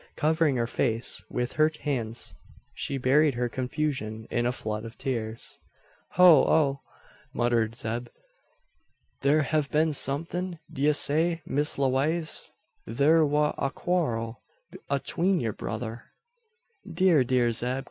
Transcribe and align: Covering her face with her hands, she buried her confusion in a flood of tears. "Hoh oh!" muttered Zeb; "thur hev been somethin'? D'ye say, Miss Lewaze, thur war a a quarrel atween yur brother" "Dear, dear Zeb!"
Covering 0.15 0.55
her 0.55 0.65
face 0.65 1.23
with 1.29 1.53
her 1.53 1.71
hands, 1.81 2.33
she 2.73 2.97
buried 2.97 3.35
her 3.35 3.47
confusion 3.47 4.27
in 4.31 4.47
a 4.47 4.51
flood 4.51 4.83
of 4.83 4.97
tears. 4.97 5.59
"Hoh 6.13 6.43
oh!" 6.47 6.81
muttered 7.35 7.75
Zeb; 7.75 8.07
"thur 9.21 9.41
hev 9.43 9.69
been 9.69 9.93
somethin'? 9.93 10.57
D'ye 10.73 10.93
say, 10.93 11.43
Miss 11.45 11.77
Lewaze, 11.77 12.49
thur 12.89 13.23
war 13.23 13.53
a 13.59 13.65
a 13.65 13.69
quarrel 13.69 14.41
atween 14.89 15.39
yur 15.39 15.53
brother" 15.53 16.05
"Dear, 16.91 17.23
dear 17.23 17.51
Zeb!" 17.51 17.79